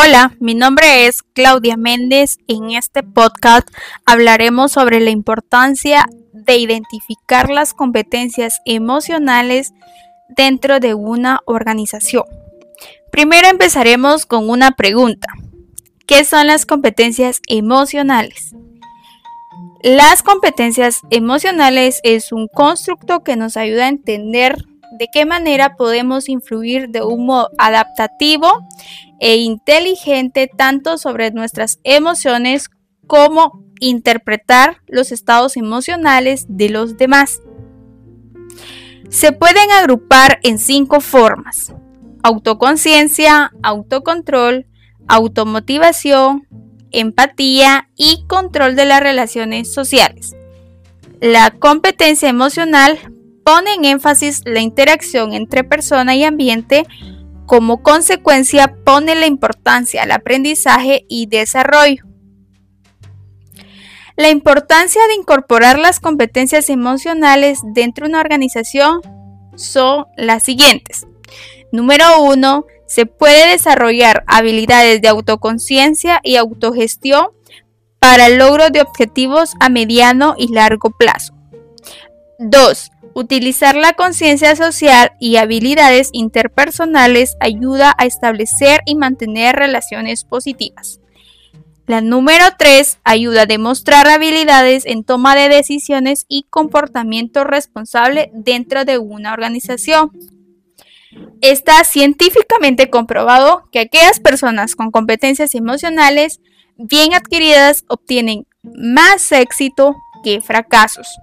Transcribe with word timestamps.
Hola, 0.00 0.32
mi 0.38 0.54
nombre 0.54 1.06
es 1.08 1.24
Claudia 1.24 1.76
Méndez. 1.76 2.38
En 2.46 2.70
este 2.70 3.02
podcast 3.02 3.66
hablaremos 4.06 4.70
sobre 4.70 5.00
la 5.00 5.10
importancia 5.10 6.06
de 6.32 6.56
identificar 6.56 7.50
las 7.50 7.74
competencias 7.74 8.60
emocionales 8.64 9.72
dentro 10.28 10.78
de 10.78 10.94
una 10.94 11.40
organización. 11.46 12.22
Primero 13.10 13.48
empezaremos 13.48 14.24
con 14.24 14.48
una 14.48 14.70
pregunta. 14.70 15.26
¿Qué 16.06 16.22
son 16.22 16.46
las 16.46 16.64
competencias 16.64 17.40
emocionales? 17.48 18.54
Las 19.82 20.22
competencias 20.22 21.00
emocionales 21.10 21.98
es 22.04 22.30
un 22.30 22.46
constructo 22.46 23.24
que 23.24 23.34
nos 23.34 23.56
ayuda 23.56 23.86
a 23.86 23.88
entender 23.88 24.64
de 24.98 25.08
qué 25.12 25.24
manera 25.24 25.76
podemos 25.76 26.28
influir 26.28 26.88
de 26.88 27.02
un 27.02 27.26
modo 27.26 27.50
adaptativo 27.58 28.66
e 29.20 29.36
inteligente 29.36 30.50
tanto 30.54 30.98
sobre 30.98 31.30
nuestras 31.30 31.78
emociones 31.84 32.70
como 33.06 33.64
interpretar 33.80 34.82
los 34.86 35.12
estados 35.12 35.56
emocionales 35.56 36.46
de 36.48 36.68
los 36.68 36.96
demás. 36.96 37.40
Se 39.08 39.32
pueden 39.32 39.70
agrupar 39.70 40.38
en 40.42 40.58
cinco 40.58 41.00
formas. 41.00 41.72
Autoconciencia, 42.22 43.52
autocontrol, 43.62 44.66
automotivación, 45.06 46.46
empatía 46.90 47.88
y 47.96 48.24
control 48.26 48.76
de 48.76 48.84
las 48.84 49.00
relaciones 49.00 49.72
sociales. 49.72 50.34
La 51.20 51.50
competencia 51.50 52.28
emocional 52.28 52.98
pone 53.48 53.72
en 53.72 53.86
énfasis 53.86 54.42
la 54.44 54.60
interacción 54.60 55.32
entre 55.32 55.64
persona 55.64 56.14
y 56.14 56.22
ambiente, 56.22 56.84
como 57.46 57.82
consecuencia 57.82 58.76
pone 58.84 59.14
la 59.14 59.24
importancia 59.24 60.02
al 60.02 60.10
aprendizaje 60.12 61.06
y 61.08 61.28
desarrollo. 61.28 62.04
La 64.18 64.28
importancia 64.28 65.00
de 65.06 65.14
incorporar 65.14 65.78
las 65.78 65.98
competencias 65.98 66.68
emocionales 66.68 67.60
dentro 67.64 68.04
de 68.04 68.10
una 68.10 68.20
organización 68.20 69.00
son 69.56 70.04
las 70.18 70.42
siguientes. 70.42 71.06
Número 71.72 72.20
uno, 72.20 72.66
se 72.86 73.06
puede 73.06 73.52
desarrollar 73.52 74.24
habilidades 74.26 75.00
de 75.00 75.08
autoconciencia 75.08 76.20
y 76.22 76.36
autogestión 76.36 77.28
para 77.98 78.26
el 78.26 78.36
logro 78.36 78.68
de 78.68 78.82
objetivos 78.82 79.54
a 79.58 79.70
mediano 79.70 80.34
y 80.36 80.52
largo 80.52 80.90
plazo. 80.90 81.32
2. 82.40 82.90
Utilizar 83.18 83.74
la 83.74 83.94
conciencia 83.94 84.54
social 84.54 85.10
y 85.18 85.38
habilidades 85.38 86.10
interpersonales 86.12 87.36
ayuda 87.40 87.92
a 87.98 88.06
establecer 88.06 88.82
y 88.86 88.94
mantener 88.94 89.56
relaciones 89.56 90.22
positivas. 90.22 91.00
La 91.88 92.00
número 92.00 92.44
3 92.56 93.00
ayuda 93.02 93.42
a 93.42 93.46
demostrar 93.46 94.06
habilidades 94.06 94.86
en 94.86 95.02
toma 95.02 95.34
de 95.34 95.48
decisiones 95.48 96.26
y 96.28 96.44
comportamiento 96.48 97.42
responsable 97.42 98.30
dentro 98.34 98.84
de 98.84 98.98
una 98.98 99.32
organización. 99.32 100.12
Está 101.40 101.82
científicamente 101.82 102.88
comprobado 102.88 103.64
que 103.72 103.80
aquellas 103.80 104.20
personas 104.20 104.76
con 104.76 104.92
competencias 104.92 105.56
emocionales 105.56 106.40
bien 106.76 107.14
adquiridas 107.14 107.82
obtienen 107.88 108.46
más 108.62 109.32
éxito 109.32 109.96
que 110.22 110.40
fracasos 110.40 111.18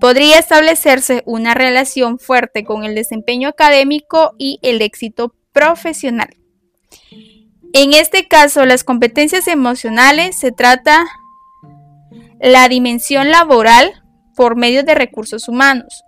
podría 0.00 0.38
establecerse 0.38 1.22
una 1.26 1.54
relación 1.54 2.18
fuerte 2.18 2.64
con 2.64 2.84
el 2.84 2.94
desempeño 2.94 3.48
académico 3.48 4.34
y 4.38 4.58
el 4.62 4.82
éxito 4.82 5.34
profesional. 5.52 6.36
En 7.72 7.92
este 7.92 8.26
caso, 8.26 8.64
las 8.64 8.84
competencias 8.84 9.48
emocionales 9.48 10.36
se 10.36 10.52
trata 10.52 11.06
la 12.40 12.68
dimensión 12.68 13.30
laboral 13.30 14.02
por 14.34 14.56
medio 14.56 14.82
de 14.82 14.94
recursos 14.94 15.48
humanos, 15.48 16.04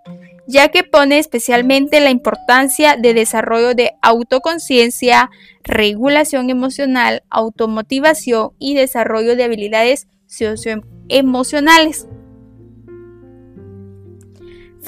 ya 0.47 0.69
que 0.69 0.83
pone 0.83 1.19
especialmente 1.19 1.99
la 1.99 2.09
importancia 2.09 2.95
de 2.95 3.13
desarrollo 3.13 3.75
de 3.75 3.91
autoconciencia, 4.01 5.29
regulación 5.63 6.49
emocional, 6.49 7.23
automotivación 7.29 8.51
y 8.57 8.75
desarrollo 8.75 9.35
de 9.35 9.43
habilidades 9.43 10.07
socioemocionales. 10.27 12.07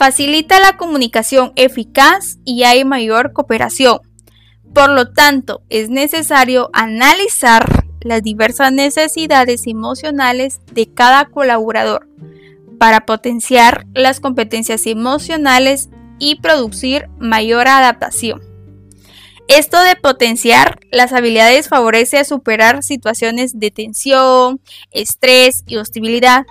Facilita 0.02 0.60
la 0.60 0.78
comunicación 0.78 1.54
eficaz 1.56 2.40
y 2.44 2.64
hay 2.64 2.84
mayor 2.84 3.34
cooperación. 3.34 4.00
Por 4.74 4.90
lo 4.90 5.14
tanto, 5.14 5.62
es 5.70 5.92
necesario 5.92 6.72
analizar 6.74 7.86
las 8.00 8.24
diversas 8.24 8.72
necesidades 8.72 9.68
emocionales 9.68 10.60
de 10.72 10.92
cada 10.92 11.26
colaborador 11.26 12.10
para 12.80 13.02
potenciar 13.02 13.86
las 13.94 14.20
competencias 14.20 14.88
emocionales 14.88 15.92
y 16.18 16.42
producir 16.42 17.08
mayor 17.20 17.68
adaptación. 17.68 18.42
Esto 19.48 19.80
de 19.84 19.96
potenciar 19.98 20.80
las 20.92 21.14
habilidades 21.14 21.70
favorece 21.70 22.18
a 22.18 22.26
superar 22.26 22.82
situaciones 22.82 23.60
de 23.60 23.70
tensión, 23.70 24.62
estrés 24.90 25.64
y 25.68 25.78
hostilidad 25.78 26.48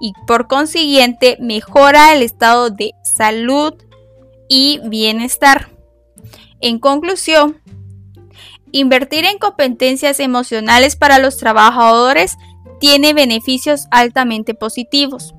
y 0.00 0.14
por 0.26 0.48
consiguiente 0.48 1.36
mejora 1.40 2.14
el 2.14 2.22
estado 2.22 2.70
de 2.70 2.92
salud 3.04 3.74
y 4.48 4.80
bienestar. 4.84 5.68
En 6.60 6.78
conclusión, 6.78 7.60
invertir 8.72 9.24
en 9.24 9.38
competencias 9.38 10.18
emocionales 10.18 10.96
para 10.96 11.18
los 11.18 11.36
trabajadores 11.36 12.36
tiene 12.80 13.12
beneficios 13.12 13.86
altamente 13.90 14.54
positivos 14.54 15.34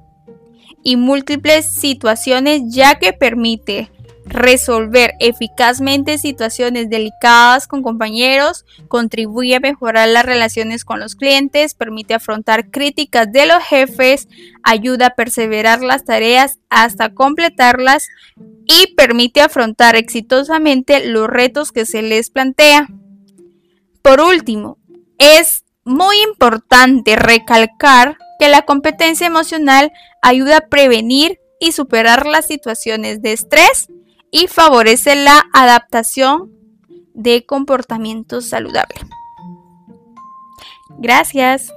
y 0.84 0.96
múltiples 0.96 1.66
situaciones 1.66 2.62
ya 2.68 2.96
que 2.96 3.14
permite 3.14 3.92
resolver 4.26 5.14
eficazmente 5.20 6.18
situaciones 6.18 6.90
delicadas 6.90 7.68
con 7.68 7.82
compañeros, 7.82 8.66
contribuye 8.88 9.56
a 9.56 9.60
mejorar 9.60 10.10
las 10.10 10.26
relaciones 10.26 10.86
con 10.86 11.00
los 11.00 11.16
clientes, 11.16 11.74
permite 11.74 12.14
afrontar 12.14 12.70
críticas 12.70 13.32
de 13.32 13.46
los 13.46 13.64
jefes, 13.64 14.28
ayuda 14.64 15.08
a 15.08 15.16
perseverar 15.16 15.82
las 15.82 16.06
tareas 16.06 16.60
hasta 16.70 17.14
completarlas 17.14 18.08
y 18.68 18.94
permite 18.96 19.42
afrontar 19.42 19.96
exitosamente 19.96 21.06
los 21.06 21.28
retos 21.28 21.72
que 21.72 21.86
se 21.86 22.02
les 22.02 22.30
plantea. 22.30 22.88
Por 24.02 24.22
último, 24.22 24.78
es 25.18 25.64
muy 25.84 26.22
importante 26.22 27.16
recalcar 27.16 28.18
que 28.40 28.50
la 28.50 28.64
competencia 28.64 29.28
emocional 29.28 29.92
ayuda 30.22 30.58
a 30.58 30.68
prevenir 30.68 31.40
y 31.60 31.74
superar 31.74 32.26
las 32.26 32.48
situaciones 32.48 33.22
de 33.22 33.34
estrés 33.34 33.88
y 34.32 34.48
favorece 34.48 35.16
la 35.16 35.46
adaptación 35.54 36.52
de 37.14 37.46
comportamientos 37.46 38.46
saludables. 38.46 39.02
Gracias. 40.98 41.72